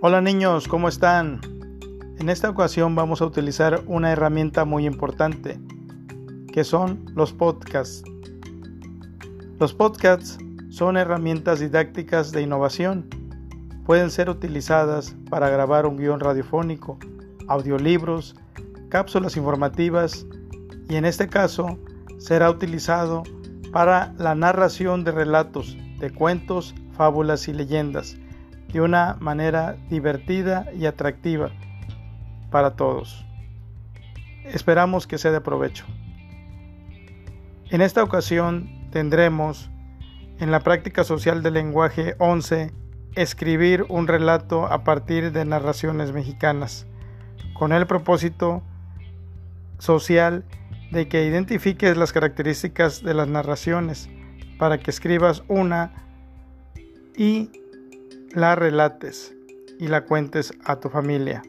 Hola 0.00 0.20
niños, 0.20 0.68
¿cómo 0.68 0.88
están? 0.88 1.40
En 2.20 2.28
esta 2.28 2.48
ocasión 2.48 2.94
vamos 2.94 3.20
a 3.20 3.24
utilizar 3.24 3.82
una 3.88 4.12
herramienta 4.12 4.64
muy 4.64 4.86
importante, 4.86 5.58
que 6.52 6.62
son 6.62 7.04
los 7.16 7.32
podcasts. 7.32 8.04
Los 9.58 9.74
podcasts 9.74 10.38
son 10.70 10.96
herramientas 10.96 11.58
didácticas 11.58 12.30
de 12.30 12.42
innovación. 12.42 13.08
Pueden 13.86 14.12
ser 14.12 14.30
utilizadas 14.30 15.16
para 15.30 15.50
grabar 15.50 15.84
un 15.84 15.96
guion 15.96 16.20
radiofónico, 16.20 16.96
audiolibros, 17.48 18.36
cápsulas 18.90 19.36
informativas 19.36 20.26
y 20.88 20.94
en 20.94 21.06
este 21.06 21.26
caso 21.26 21.76
será 22.18 22.48
utilizado 22.50 23.24
para 23.72 24.14
la 24.16 24.36
narración 24.36 25.02
de 25.02 25.10
relatos, 25.10 25.76
de 25.98 26.12
cuentos, 26.12 26.72
fábulas 26.92 27.48
y 27.48 27.52
leyendas 27.52 28.16
de 28.72 28.80
una 28.80 29.16
manera 29.20 29.76
divertida 29.88 30.66
y 30.74 30.86
atractiva 30.86 31.50
para 32.50 32.76
todos. 32.76 33.24
Esperamos 34.44 35.06
que 35.06 35.18
sea 35.18 35.30
de 35.30 35.40
provecho. 35.40 35.84
En 37.70 37.82
esta 37.82 38.02
ocasión 38.02 38.88
tendremos 38.90 39.70
en 40.40 40.50
la 40.50 40.60
práctica 40.60 41.04
social 41.04 41.42
del 41.42 41.54
lenguaje 41.54 42.14
11 42.18 42.72
escribir 43.14 43.84
un 43.88 44.06
relato 44.06 44.66
a 44.66 44.84
partir 44.84 45.32
de 45.32 45.44
narraciones 45.44 46.12
mexicanas, 46.12 46.86
con 47.58 47.72
el 47.72 47.86
propósito 47.86 48.62
social 49.78 50.44
de 50.90 51.08
que 51.08 51.26
identifiques 51.26 51.96
las 51.96 52.12
características 52.12 53.02
de 53.02 53.14
las 53.14 53.28
narraciones 53.28 54.08
para 54.58 54.78
que 54.78 54.90
escribas 54.90 55.42
una 55.48 55.92
y 57.16 57.50
la 58.34 58.54
relates 58.54 59.34
y 59.78 59.88
la 59.88 60.04
cuentes 60.04 60.52
a 60.64 60.80
tu 60.80 60.88
familia. 60.88 61.42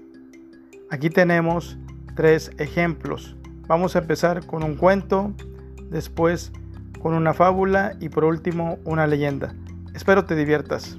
Aquí 0.90 1.10
tenemos 1.10 1.78
tres 2.16 2.52
ejemplos. 2.58 3.36
Vamos 3.68 3.96
a 3.96 4.00
empezar 4.00 4.46
con 4.46 4.64
un 4.64 4.76
cuento, 4.76 5.34
después 5.90 6.52
con 7.02 7.14
una 7.14 7.34
fábula 7.34 7.96
y 8.00 8.10
por 8.10 8.24
último 8.24 8.80
una 8.84 9.08
leyenda. 9.08 9.54
Espero 9.94 10.26
te 10.26 10.36
diviertas. 10.36 10.98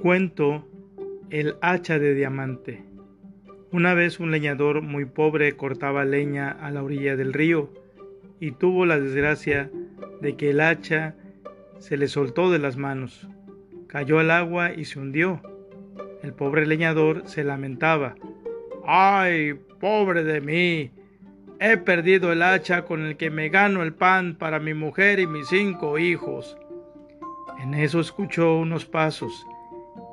Cuento 0.00 0.66
El 1.30 1.56
hacha 1.62 1.98
de 1.98 2.14
diamante. 2.14 2.93
Una 3.74 3.92
vez 3.92 4.20
un 4.20 4.30
leñador 4.30 4.82
muy 4.82 5.04
pobre 5.04 5.56
cortaba 5.56 6.04
leña 6.04 6.48
a 6.48 6.70
la 6.70 6.84
orilla 6.84 7.16
del 7.16 7.32
río 7.32 7.70
y 8.38 8.52
tuvo 8.52 8.86
la 8.86 9.00
desgracia 9.00 9.68
de 10.20 10.36
que 10.36 10.50
el 10.50 10.60
hacha 10.60 11.16
se 11.80 11.96
le 11.96 12.06
soltó 12.06 12.52
de 12.52 12.60
las 12.60 12.76
manos, 12.76 13.26
cayó 13.88 14.20
al 14.20 14.30
agua 14.30 14.72
y 14.72 14.84
se 14.84 15.00
hundió. 15.00 15.40
El 16.22 16.32
pobre 16.34 16.66
leñador 16.66 17.24
se 17.26 17.42
lamentaba. 17.42 18.14
¡Ay, 18.86 19.54
pobre 19.80 20.22
de 20.22 20.40
mí! 20.40 20.92
He 21.58 21.76
perdido 21.76 22.30
el 22.30 22.42
hacha 22.42 22.84
con 22.84 23.04
el 23.04 23.16
que 23.16 23.30
me 23.30 23.48
gano 23.48 23.82
el 23.82 23.92
pan 23.92 24.36
para 24.36 24.60
mi 24.60 24.72
mujer 24.72 25.18
y 25.18 25.26
mis 25.26 25.48
cinco 25.48 25.98
hijos. 25.98 26.56
En 27.60 27.74
eso 27.74 27.98
escuchó 27.98 28.56
unos 28.56 28.84
pasos 28.84 29.44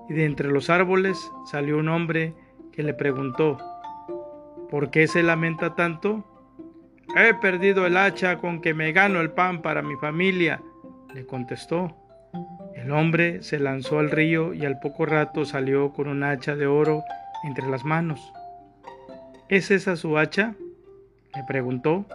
y 0.09 0.16
de 0.16 0.25
entre 0.25 0.50
los 0.50 0.72
árboles 0.72 1.20
salió 1.46 1.78
un 1.78 1.90
hombre 1.90 2.34
que 2.72 2.83
le 2.83 2.94
preguntó, 2.94 3.58
¿por 4.69 4.91
qué 4.91 5.08
se 5.08 5.23
lamenta 5.23 5.75
tanto? 5.75 6.25
He 7.16 7.33
perdido 7.33 7.86
el 7.86 7.97
hacha 7.97 8.38
con 8.38 8.61
que 8.61 8.73
me 8.73 8.91
gano 8.94 9.19
el 9.19 9.31
pan 9.31 9.61
para 9.61 9.81
mi 9.81 9.95
familia, 9.95 10.61
le 11.13 11.25
contestó. 11.25 11.96
El 12.75 12.91
hombre 12.91 13.44
se 13.44 13.59
lanzó 13.59 14.00
al 14.00 14.09
río 14.09 14.53
y 14.53 14.66
al 14.66 14.79
poco 14.79 15.06
rato 15.06 15.46
salió 15.46 15.91
con 15.91 16.07
un 16.07 16.23
hacha 16.23 16.56
de 16.56 16.68
oro 16.68 17.03
entre 17.44 17.68
las 17.68 17.84
manos. 17.84 18.31
¿Es 19.50 19.72
esa 19.72 19.96
su 19.96 20.17
hacha? 20.17 20.56
le 21.35 21.44
preguntó. 21.47 22.06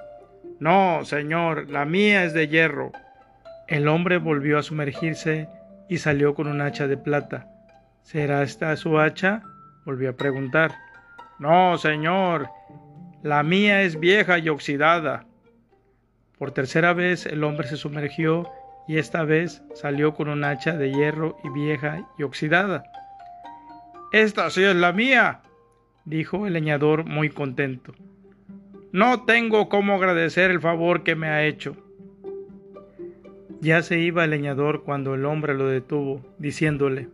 No, 0.59 1.05
señor, 1.05 1.69
la 1.69 1.85
mía 1.85 2.25
es 2.25 2.33
de 2.33 2.49
hierro. 2.49 2.93
El 3.69 3.89
hombre 3.89 4.17
volvió 4.19 4.59
a 4.59 4.63
sumergirse 4.63 5.49
y 5.89 5.99
salió 5.99 6.35
con 6.35 6.47
un 6.47 6.63
hacha 6.63 6.87
de 6.87 6.97
plata. 6.97 7.49
¿Será 8.03 8.43
esta 8.43 8.75
su 8.77 8.99
hacha? 8.99 9.43
Volvió 9.87 10.11
a 10.11 10.17
preguntar. 10.17 10.73
No, 11.39 11.79
señor, 11.79 12.51
la 13.23 13.43
mía 13.43 13.83
es 13.83 13.99
vieja 13.99 14.39
y 14.39 14.51
oxidada. 14.51 15.25
Por 16.39 16.51
tercera 16.51 16.93
vez 16.93 17.25
el 17.25 17.43
hombre 17.45 17.69
se 17.69 17.79
sumergió 17.79 18.51
y 18.87 18.99
esta 18.99 19.25
vez 19.25 19.63
salió 19.75 20.13
con 20.15 20.29
un 20.29 20.45
hacha 20.45 20.77
de 20.77 20.93
hierro 20.93 21.39
y 21.43 21.49
vieja 21.49 22.07
y 22.19 22.25
oxidada. 22.25 22.85
Esta 24.13 24.51
sí 24.51 24.63
es 24.63 24.77
la 24.77 24.93
mía, 24.93 25.41
dijo 26.05 26.47
el 26.47 26.53
leñador 26.53 27.05
muy 27.05 27.31
contento. 27.31 27.95
No 28.93 29.25
tengo 29.25 29.69
cómo 29.69 29.95
agradecer 29.95 30.51
el 30.51 30.61
favor 30.61 31.05
que 31.05 31.17
me 31.17 31.29
ha 31.29 31.45
hecho. 31.45 31.77
Ya 33.61 33.83
se 33.83 33.99
iba 33.99 34.25
el 34.25 34.31
leñador 34.31 34.85
cuando 34.85 35.15
el 35.15 35.25
hombre 35.25 35.55
lo 35.55 35.69
detuvo, 35.69 36.21
diciéndole 36.39 37.09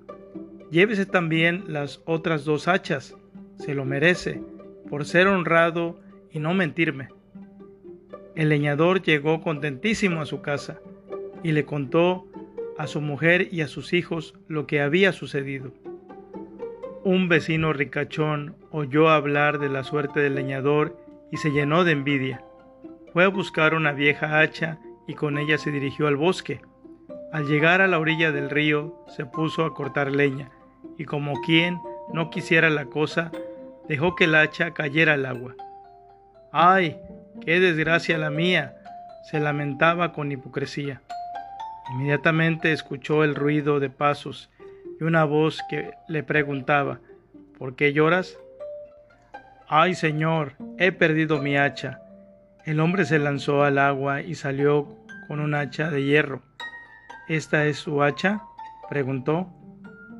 Llévese 0.72 1.04
también 1.04 1.64
las 1.68 2.00
otras 2.06 2.46
dos 2.46 2.66
hachas, 2.66 3.14
se 3.58 3.74
lo 3.74 3.84
merece, 3.84 4.40
por 4.88 5.04
ser 5.04 5.26
honrado 5.26 6.00
y 6.30 6.38
no 6.38 6.54
mentirme. 6.54 7.08
El 8.34 8.48
leñador 8.48 9.02
llegó 9.02 9.42
contentísimo 9.42 10.22
a 10.22 10.24
su 10.24 10.40
casa 10.40 10.80
y 11.42 11.52
le 11.52 11.66
contó 11.66 12.26
a 12.78 12.86
su 12.86 13.02
mujer 13.02 13.48
y 13.52 13.60
a 13.60 13.68
sus 13.68 13.92
hijos 13.92 14.34
lo 14.48 14.66
que 14.66 14.80
había 14.80 15.12
sucedido. 15.12 15.74
Un 17.04 17.28
vecino 17.28 17.74
ricachón 17.74 18.56
oyó 18.70 19.10
hablar 19.10 19.58
de 19.58 19.68
la 19.68 19.84
suerte 19.84 20.20
del 20.20 20.36
leñador 20.36 20.96
y 21.30 21.36
se 21.36 21.50
llenó 21.50 21.84
de 21.84 21.92
envidia. 21.92 22.46
Fue 23.12 23.24
a 23.24 23.28
buscar 23.28 23.74
una 23.74 23.92
vieja 23.92 24.40
hacha 24.40 24.78
y 25.06 25.12
con 25.12 25.36
ella 25.36 25.58
se 25.58 25.70
dirigió 25.70 26.06
al 26.06 26.16
bosque. 26.16 26.62
Al 27.30 27.46
llegar 27.46 27.82
a 27.82 27.88
la 27.88 27.98
orilla 27.98 28.32
del 28.32 28.48
río 28.48 29.04
se 29.14 29.26
puso 29.26 29.66
a 29.66 29.74
cortar 29.74 30.10
leña 30.10 30.50
y 31.02 31.04
como 31.04 31.40
quien 31.40 31.80
no 32.12 32.30
quisiera 32.30 32.70
la 32.70 32.84
cosa, 32.84 33.32
dejó 33.88 34.14
que 34.14 34.24
el 34.24 34.36
hacha 34.36 34.72
cayera 34.72 35.14
al 35.14 35.26
agua. 35.26 35.56
¡Ay! 36.52 36.96
¡Qué 37.40 37.58
desgracia 37.58 38.18
la 38.18 38.30
mía! 38.30 38.76
se 39.28 39.40
lamentaba 39.40 40.12
con 40.12 40.30
hipocresía. 40.30 41.02
Inmediatamente 41.92 42.72
escuchó 42.72 43.24
el 43.24 43.34
ruido 43.34 43.80
de 43.80 43.90
pasos 43.90 44.48
y 45.00 45.04
una 45.04 45.24
voz 45.24 45.60
que 45.68 45.90
le 46.08 46.22
preguntaba 46.22 47.00
¿Por 47.58 47.74
qué 47.74 47.92
lloras? 47.92 48.38
Ay, 49.68 49.94
señor, 49.94 50.54
he 50.78 50.92
perdido 50.92 51.40
mi 51.40 51.56
hacha. 51.56 52.00
El 52.64 52.78
hombre 52.78 53.04
se 53.04 53.18
lanzó 53.18 53.64
al 53.64 53.78
agua 53.78 54.22
y 54.22 54.36
salió 54.36 54.96
con 55.26 55.40
un 55.40 55.54
hacha 55.54 55.90
de 55.90 56.04
hierro. 56.04 56.42
¿Esta 57.28 57.64
es 57.66 57.78
su 57.78 58.02
hacha? 58.02 58.42
preguntó. 58.88 59.48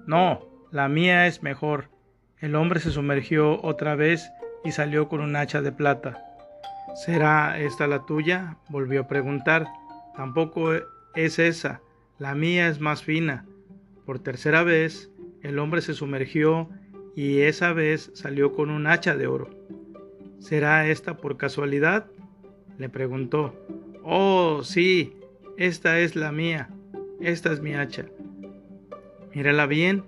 No, 0.06 0.51
la 0.72 0.88
mía 0.88 1.26
es 1.26 1.42
mejor. 1.42 1.90
El 2.40 2.56
hombre 2.56 2.80
se 2.80 2.90
sumergió 2.90 3.62
otra 3.62 3.94
vez 3.94 4.32
y 4.64 4.72
salió 4.72 5.08
con 5.08 5.20
un 5.20 5.36
hacha 5.36 5.60
de 5.60 5.70
plata. 5.70 6.24
¿Será 6.94 7.60
esta 7.60 7.86
la 7.86 8.06
tuya? 8.06 8.56
volvió 8.70 9.02
a 9.02 9.06
preguntar. 9.06 9.66
Tampoco 10.16 10.72
es 11.14 11.38
esa. 11.38 11.82
La 12.18 12.34
mía 12.34 12.68
es 12.68 12.80
más 12.80 13.02
fina. 13.02 13.44
Por 14.06 14.18
tercera 14.18 14.62
vez, 14.62 15.10
el 15.42 15.58
hombre 15.58 15.82
se 15.82 15.92
sumergió 15.92 16.68
y 17.14 17.40
esa 17.40 17.74
vez 17.74 18.10
salió 18.14 18.52
con 18.54 18.70
un 18.70 18.86
hacha 18.86 19.14
de 19.14 19.26
oro. 19.26 19.50
¿Será 20.38 20.86
esta 20.88 21.18
por 21.18 21.36
casualidad? 21.36 22.06
le 22.78 22.88
preguntó. 22.88 23.54
Oh, 24.02 24.62
sí, 24.64 25.16
esta 25.58 26.00
es 26.00 26.16
la 26.16 26.32
mía. 26.32 26.70
Esta 27.20 27.52
es 27.52 27.60
mi 27.60 27.74
hacha. 27.74 28.06
Mírala 29.34 29.66
bien, 29.66 30.04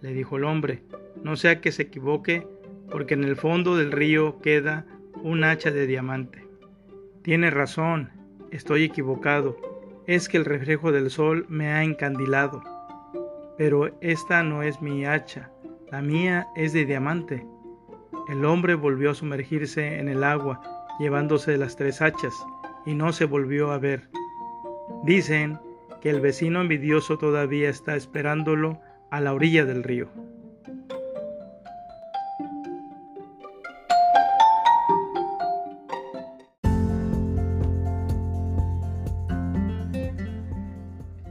le 0.00 0.12
dijo 0.12 0.36
el 0.36 0.44
hombre, 0.44 0.82
no 1.22 1.36
sea 1.36 1.60
que 1.60 1.72
se 1.72 1.82
equivoque, 1.82 2.46
porque 2.90 3.14
en 3.14 3.24
el 3.24 3.36
fondo 3.36 3.76
del 3.76 3.92
río 3.92 4.40
queda 4.40 4.86
un 5.22 5.44
hacha 5.44 5.70
de 5.70 5.86
diamante. 5.86 6.44
Tiene 7.22 7.50
razón, 7.50 8.10
estoy 8.50 8.84
equivocado, 8.84 9.56
es 10.06 10.28
que 10.28 10.36
el 10.36 10.44
reflejo 10.44 10.92
del 10.92 11.10
sol 11.10 11.44
me 11.48 11.68
ha 11.68 11.82
encandilado. 11.82 12.62
Pero 13.56 13.98
esta 14.00 14.42
no 14.42 14.62
es 14.62 14.80
mi 14.80 15.04
hacha, 15.04 15.50
la 15.90 16.00
mía 16.00 16.48
es 16.54 16.72
de 16.72 16.86
diamante. 16.86 17.46
El 18.28 18.44
hombre 18.44 18.74
volvió 18.74 19.10
a 19.10 19.14
sumergirse 19.14 19.98
en 19.98 20.08
el 20.08 20.22
agua, 20.22 20.60
llevándose 20.98 21.56
las 21.58 21.76
tres 21.76 22.00
hachas, 22.00 22.34
y 22.86 22.94
no 22.94 23.12
se 23.12 23.24
volvió 23.24 23.72
a 23.72 23.78
ver. 23.78 24.08
Dicen 25.04 25.58
que 26.00 26.10
el 26.10 26.20
vecino 26.20 26.60
envidioso 26.60 27.18
todavía 27.18 27.68
está 27.68 27.96
esperándolo 27.96 28.80
a 29.10 29.20
la 29.20 29.32
orilla 29.32 29.64
del 29.64 29.82
río. 29.82 30.08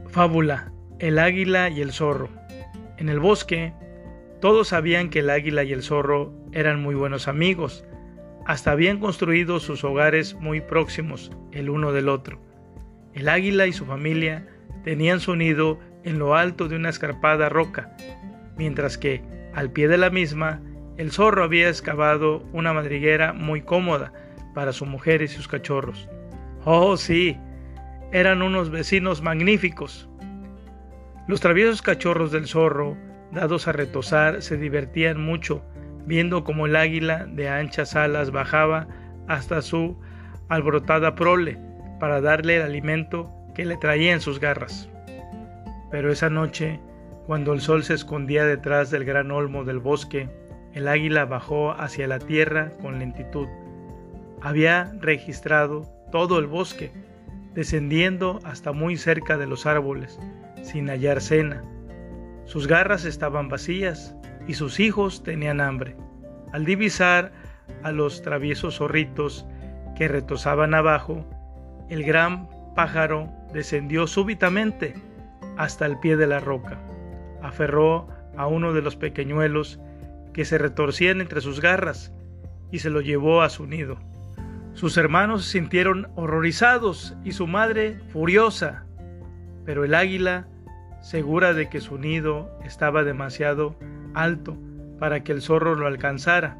Fábula, 0.08 0.72
el 0.98 1.18
águila 1.18 1.68
y 1.68 1.80
el 1.80 1.92
zorro. 1.92 2.28
En 2.96 3.08
el 3.08 3.20
bosque, 3.20 3.72
todos 4.40 4.68
sabían 4.68 5.10
que 5.10 5.20
el 5.20 5.30
águila 5.30 5.62
y 5.62 5.72
el 5.72 5.82
zorro 5.82 6.32
eran 6.52 6.82
muy 6.82 6.94
buenos 6.96 7.28
amigos, 7.28 7.84
hasta 8.44 8.72
habían 8.72 8.98
construido 8.98 9.60
sus 9.60 9.84
hogares 9.84 10.34
muy 10.34 10.60
próximos 10.60 11.30
el 11.52 11.70
uno 11.70 11.92
del 11.92 12.08
otro. 12.08 12.40
El 13.14 13.28
águila 13.28 13.66
y 13.66 13.72
su 13.72 13.84
familia 13.84 14.48
tenían 14.82 15.20
su 15.20 15.36
nido 15.36 15.78
en 16.04 16.18
lo 16.18 16.36
alto 16.36 16.68
de 16.68 16.76
una 16.76 16.88
escarpada 16.88 17.48
roca, 17.48 17.94
mientras 18.56 18.98
que, 18.98 19.22
al 19.54 19.70
pie 19.70 19.88
de 19.88 19.98
la 19.98 20.10
misma, 20.10 20.60
el 20.96 21.12
zorro 21.12 21.44
había 21.44 21.68
excavado 21.68 22.42
una 22.52 22.72
madriguera 22.72 23.32
muy 23.32 23.62
cómoda 23.62 24.12
para 24.54 24.72
su 24.72 24.84
mujer 24.86 25.22
y 25.22 25.28
sus 25.28 25.46
cachorros. 25.46 26.08
Oh, 26.64 26.96
sí, 26.96 27.36
eran 28.12 28.42
unos 28.42 28.70
vecinos 28.70 29.22
magníficos. 29.22 30.08
Los 31.26 31.40
traviesos 31.40 31.82
cachorros 31.82 32.32
del 32.32 32.46
zorro, 32.46 32.96
dados 33.32 33.68
a 33.68 33.72
retosar, 33.72 34.42
se 34.42 34.56
divertían 34.56 35.20
mucho 35.20 35.62
viendo 36.06 36.42
cómo 36.42 36.66
el 36.66 36.74
águila 36.74 37.26
de 37.26 37.48
anchas 37.48 37.94
alas 37.94 38.30
bajaba 38.30 38.88
hasta 39.28 39.60
su 39.60 39.96
alborotada 40.48 41.14
prole 41.14 41.58
para 42.00 42.20
darle 42.22 42.56
el 42.56 42.62
alimento 42.62 43.30
que 43.54 43.66
le 43.66 43.76
traía 43.76 44.14
en 44.14 44.20
sus 44.20 44.40
garras. 44.40 44.88
Pero 45.90 46.12
esa 46.12 46.28
noche, 46.28 46.80
cuando 47.26 47.52
el 47.52 47.60
sol 47.60 47.82
se 47.82 47.94
escondía 47.94 48.44
detrás 48.44 48.90
del 48.90 49.04
gran 49.04 49.30
olmo 49.30 49.64
del 49.64 49.78
bosque, 49.78 50.28
el 50.74 50.88
águila 50.88 51.24
bajó 51.24 51.72
hacia 51.72 52.06
la 52.06 52.18
tierra 52.18 52.70
con 52.82 52.98
lentitud. 52.98 53.48
Había 54.40 54.92
registrado 55.00 55.82
todo 56.12 56.38
el 56.38 56.46
bosque, 56.46 56.92
descendiendo 57.54 58.38
hasta 58.44 58.72
muy 58.72 58.96
cerca 58.96 59.36
de 59.36 59.46
los 59.46 59.66
árboles, 59.66 60.18
sin 60.62 60.88
hallar 60.88 61.20
cena. 61.20 61.64
Sus 62.44 62.66
garras 62.66 63.04
estaban 63.04 63.48
vacías 63.48 64.14
y 64.46 64.54
sus 64.54 64.80
hijos 64.80 65.22
tenían 65.22 65.60
hambre. 65.60 65.96
Al 66.52 66.64
divisar 66.64 67.32
a 67.82 67.92
los 67.92 68.22
traviesos 68.22 68.76
zorritos 68.76 69.46
que 69.96 70.08
retosaban 70.08 70.74
abajo, 70.74 71.24
el 71.88 72.04
gran 72.04 72.48
pájaro 72.74 73.28
descendió 73.52 74.06
súbitamente 74.06 74.94
hasta 75.58 75.84
el 75.84 75.98
pie 75.98 76.16
de 76.16 76.26
la 76.26 76.40
roca. 76.40 76.78
Aferró 77.42 78.08
a 78.36 78.46
uno 78.46 78.72
de 78.72 78.80
los 78.80 78.96
pequeñuelos 78.96 79.78
que 80.32 80.44
se 80.44 80.56
retorcían 80.56 81.20
entre 81.20 81.40
sus 81.40 81.60
garras 81.60 82.12
y 82.70 82.78
se 82.78 82.90
lo 82.90 83.00
llevó 83.00 83.42
a 83.42 83.50
su 83.50 83.66
nido. 83.66 83.98
Sus 84.72 84.96
hermanos 84.96 85.44
se 85.44 85.58
sintieron 85.58 86.08
horrorizados 86.14 87.16
y 87.24 87.32
su 87.32 87.46
madre 87.48 87.98
furiosa, 88.12 88.84
pero 89.64 89.84
el 89.84 89.94
águila, 89.94 90.46
segura 91.02 91.52
de 91.52 91.68
que 91.68 91.80
su 91.80 91.98
nido 91.98 92.48
estaba 92.64 93.02
demasiado 93.02 93.74
alto 94.14 94.56
para 95.00 95.24
que 95.24 95.32
el 95.32 95.42
zorro 95.42 95.74
lo 95.74 95.86
alcanzara, 95.86 96.56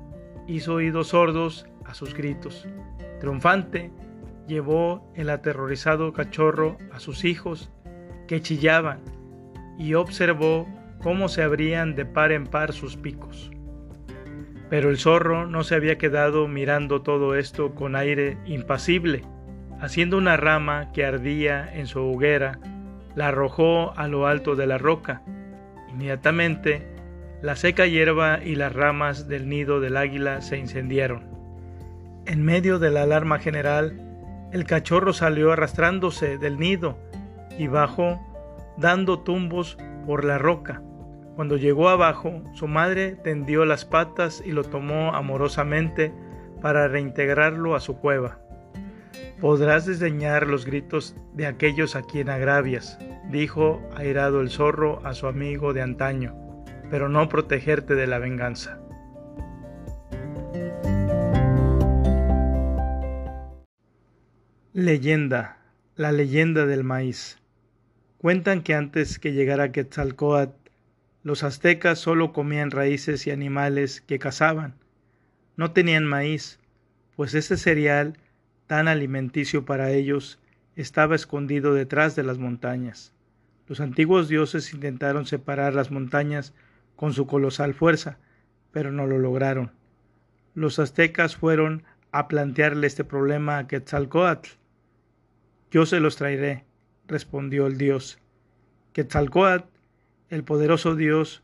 hizo 0.48 0.74
oídos 0.74 1.08
sordos 1.08 1.66
a 1.84 1.94
sus 1.94 2.14
gritos. 2.14 2.66
Triunfante, 3.20 3.92
llevó 4.48 5.12
el 5.14 5.30
aterrorizado 5.30 6.12
cachorro 6.12 6.78
a 6.92 6.98
sus 6.98 7.24
hijos, 7.24 7.70
que 8.28 8.40
chillaban, 8.40 9.00
y 9.78 9.94
observó 9.94 10.68
cómo 11.02 11.28
se 11.28 11.42
abrían 11.42 11.96
de 11.96 12.04
par 12.04 12.30
en 12.30 12.46
par 12.46 12.72
sus 12.72 12.96
picos. 12.96 13.50
Pero 14.70 14.90
el 14.90 14.98
zorro 14.98 15.46
no 15.46 15.64
se 15.64 15.74
había 15.74 15.98
quedado 15.98 16.46
mirando 16.46 17.02
todo 17.02 17.34
esto 17.34 17.74
con 17.74 17.96
aire 17.96 18.36
impasible. 18.44 19.22
Haciendo 19.80 20.18
una 20.18 20.36
rama 20.36 20.92
que 20.92 21.04
ardía 21.04 21.68
en 21.72 21.86
su 21.86 22.00
hoguera, 22.00 22.58
la 23.14 23.28
arrojó 23.28 23.96
a 23.96 24.06
lo 24.08 24.26
alto 24.26 24.56
de 24.56 24.66
la 24.66 24.76
roca. 24.76 25.22
Inmediatamente 25.88 26.86
la 27.40 27.56
seca 27.56 27.86
hierba 27.86 28.40
y 28.44 28.56
las 28.56 28.72
ramas 28.72 29.28
del 29.28 29.48
nido 29.48 29.80
del 29.80 29.96
águila 29.96 30.40
se 30.42 30.58
incendiaron. 30.58 31.22
En 32.26 32.44
medio 32.44 32.78
de 32.78 32.90
la 32.90 33.04
alarma 33.04 33.38
general, 33.38 34.00
el 34.52 34.64
cachorro 34.64 35.12
salió 35.12 35.52
arrastrándose 35.52 36.36
del 36.36 36.58
nido 36.58 36.98
y 37.58 37.66
bajó 37.66 38.18
dando 38.76 39.20
tumbos 39.20 39.76
por 40.06 40.24
la 40.24 40.38
roca. 40.38 40.82
Cuando 41.36 41.56
llegó 41.56 41.88
abajo, 41.88 42.42
su 42.54 42.66
madre 42.66 43.16
tendió 43.16 43.64
las 43.64 43.84
patas 43.84 44.42
y 44.44 44.52
lo 44.52 44.64
tomó 44.64 45.14
amorosamente 45.14 46.12
para 46.62 46.88
reintegrarlo 46.88 47.74
a 47.74 47.80
su 47.80 47.98
cueva. 47.98 48.40
Podrás 49.40 49.86
desdeñar 49.86 50.46
los 50.46 50.64
gritos 50.64 51.16
de 51.34 51.46
aquellos 51.46 51.94
a 51.94 52.02
quien 52.02 52.28
agravias, 52.30 52.98
dijo 53.30 53.80
airado 53.96 54.40
el 54.40 54.50
zorro 54.50 55.00
a 55.04 55.14
su 55.14 55.26
amigo 55.26 55.72
de 55.72 55.82
antaño 55.82 56.48
pero 56.90 57.08
no 57.08 57.28
protegerte 57.28 57.94
de 57.94 58.06
la 58.06 58.18
venganza. 58.18 58.80
Leyenda, 64.72 65.58
la 65.96 66.12
leyenda 66.12 66.66
del 66.66 66.84
maíz. 66.84 67.37
Cuentan 68.18 68.62
que 68.62 68.74
antes 68.74 69.20
que 69.20 69.32
llegara 69.32 69.70
Quetzalcoatl, 69.70 70.70
los 71.22 71.44
aztecas 71.44 72.00
solo 72.00 72.32
comían 72.32 72.72
raíces 72.72 73.24
y 73.28 73.30
animales 73.30 74.00
que 74.00 74.18
cazaban. 74.18 74.74
No 75.56 75.70
tenían 75.70 76.04
maíz, 76.04 76.58
pues 77.14 77.34
ese 77.34 77.56
cereal, 77.56 78.18
tan 78.66 78.88
alimenticio 78.88 79.64
para 79.64 79.92
ellos, 79.92 80.40
estaba 80.74 81.14
escondido 81.14 81.74
detrás 81.74 82.16
de 82.16 82.24
las 82.24 82.38
montañas. 82.38 83.12
Los 83.68 83.80
antiguos 83.80 84.26
dioses 84.28 84.74
intentaron 84.74 85.24
separar 85.24 85.74
las 85.74 85.92
montañas 85.92 86.54
con 86.96 87.12
su 87.12 87.28
colosal 87.28 87.72
fuerza, 87.72 88.18
pero 88.72 88.90
no 88.90 89.06
lo 89.06 89.18
lograron. 89.18 89.70
Los 90.54 90.80
aztecas 90.80 91.36
fueron 91.36 91.84
a 92.10 92.26
plantearle 92.26 92.88
este 92.88 93.04
problema 93.04 93.58
a 93.58 93.68
Quetzalcoatl. 93.68 94.50
Yo 95.70 95.86
se 95.86 96.00
los 96.00 96.16
traeré, 96.16 96.64
respondió 97.08 97.66
el 97.66 97.78
dios. 97.78 98.18
Quetzalcoatl, 98.92 99.66
el 100.28 100.44
poderoso 100.44 100.94
dios, 100.94 101.42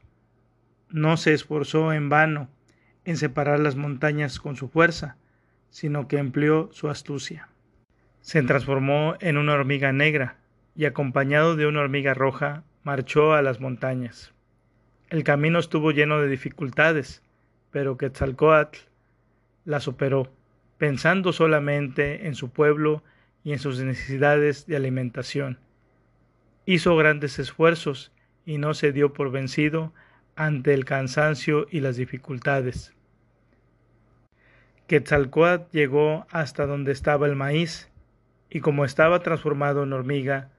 no 0.90 1.16
se 1.16 1.32
esforzó 1.32 1.92
en 1.92 2.08
vano 2.08 2.48
en 3.04 3.16
separar 3.16 3.58
las 3.58 3.76
montañas 3.76 4.38
con 4.38 4.56
su 4.56 4.68
fuerza, 4.68 5.16
sino 5.70 6.06
que 6.06 6.18
empleó 6.18 6.70
su 6.72 6.88
astucia. 6.88 7.48
Se 8.20 8.42
transformó 8.42 9.16
en 9.20 9.36
una 9.36 9.54
hormiga 9.54 9.92
negra 9.92 10.36
y 10.76 10.84
acompañado 10.84 11.56
de 11.56 11.66
una 11.66 11.80
hormiga 11.80 12.14
roja 12.14 12.62
marchó 12.82 13.34
a 13.34 13.42
las 13.42 13.60
montañas. 13.60 14.32
El 15.08 15.24
camino 15.24 15.58
estuvo 15.58 15.90
lleno 15.90 16.20
de 16.20 16.28
dificultades, 16.28 17.22
pero 17.70 17.96
Quetzalcoatl 17.96 18.78
la 19.64 19.80
superó, 19.80 20.30
pensando 20.78 21.32
solamente 21.32 22.26
en 22.26 22.34
su 22.34 22.50
pueblo 22.50 23.02
y 23.44 23.52
en 23.52 23.58
sus 23.58 23.78
necesidades 23.78 24.66
de 24.66 24.76
alimentación. 24.76 25.58
Hizo 26.66 26.96
grandes 26.96 27.38
esfuerzos 27.38 28.10
y 28.46 28.58
no 28.58 28.74
se 28.74 28.90
dio 28.90 29.12
por 29.12 29.30
vencido 29.30 29.92
ante 30.34 30.74
el 30.74 30.84
cansancio 30.84 31.66
y 31.70 31.80
las 31.80 31.96
dificultades. 31.96 32.94
Quetzalcoatl 34.86 35.70
llegó 35.72 36.26
hasta 36.30 36.66
donde 36.66 36.92
estaba 36.92 37.26
el 37.26 37.36
maíz, 37.36 37.90
y 38.50 38.60
como 38.60 38.84
estaba 38.84 39.20
transformado 39.20 39.82
en 39.82 39.92
hormiga, 39.92 40.50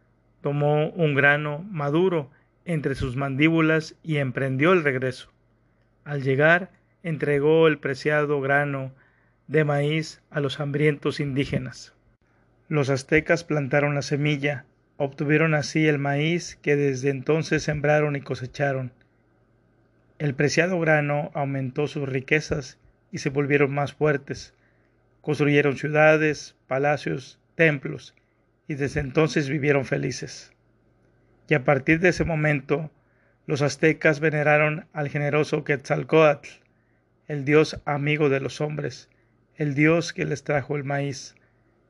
tomó 0.41 0.89
un 0.89 1.15
grano 1.15 1.59
maduro 1.69 2.29
entre 2.65 2.95
sus 2.95 3.15
mandíbulas 3.15 3.95
y 4.03 4.17
emprendió 4.17 4.73
el 4.73 4.83
regreso. 4.83 5.31
Al 6.03 6.21
llegar, 6.21 6.71
entregó 7.03 7.67
el 7.67 7.77
preciado 7.77 8.41
grano 8.41 8.91
de 9.47 9.63
maíz 9.63 10.21
a 10.29 10.39
los 10.39 10.59
hambrientos 10.59 11.19
indígenas. 11.19 11.94
Los 12.67 12.89
aztecas 12.89 13.43
plantaron 13.43 13.95
la 13.95 14.01
semilla, 14.01 14.65
obtuvieron 14.97 15.53
así 15.53 15.87
el 15.87 15.99
maíz 15.99 16.57
que 16.61 16.75
desde 16.75 17.09
entonces 17.09 17.63
sembraron 17.63 18.15
y 18.15 18.21
cosecharon. 18.21 18.91
El 20.17 20.33
preciado 20.33 20.79
grano 20.79 21.31
aumentó 21.33 21.87
sus 21.87 22.07
riquezas 22.07 22.77
y 23.11 23.19
se 23.19 23.29
volvieron 23.29 23.73
más 23.73 23.93
fuertes. 23.93 24.53
Construyeron 25.21 25.77
ciudades, 25.77 26.55
palacios, 26.67 27.39
templos, 27.55 28.15
y 28.67 28.75
desde 28.75 28.99
entonces 29.01 29.49
vivieron 29.49 29.85
felices 29.85 30.55
y 31.47 31.53
a 31.53 31.63
partir 31.63 31.99
de 31.99 32.09
ese 32.09 32.23
momento 32.23 32.91
los 33.45 33.61
aztecas 33.61 34.19
veneraron 34.19 34.87
al 34.93 35.09
generoso 35.09 35.63
Quetzalcoatl, 35.63 36.49
el 37.27 37.45
dios 37.45 37.79
amigo 37.85 38.29
de 38.29 38.39
los 38.39 38.61
hombres, 38.61 39.09
el 39.55 39.75
dios 39.75 40.13
que 40.13 40.25
les 40.25 40.43
trajo 40.43 40.75
el 40.75 40.83
maíz, 40.83 41.34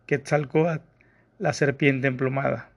Quetzalcoatl, 0.06 0.86
la 1.40 1.54
serpiente 1.54 2.08
emplumada. 2.08 2.75